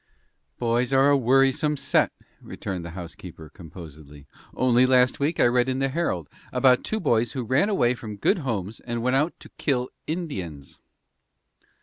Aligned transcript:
"Boys 0.57 0.91
are 0.91 1.09
a 1.09 1.15
worrisome 1.15 1.77
set," 1.77 2.11
returned 2.41 2.83
the 2.83 2.89
housekeeper, 2.97 3.49
composedly. 3.51 4.25
"Only 4.55 4.87
last 4.87 5.19
week 5.19 5.39
I 5.39 5.45
read 5.45 5.69
in 5.69 5.77
the 5.77 5.89
Herald 5.89 6.27
about 6.51 6.83
two 6.83 6.99
boys 6.99 7.33
who 7.33 7.43
ran 7.43 7.69
away 7.69 7.93
from 7.93 8.15
good 8.17 8.39
homes 8.39 8.79
and 8.79 9.03
went 9.03 9.15
out 9.15 9.39
to 9.41 9.49
kill 9.59 9.89
Indians." 10.07 10.79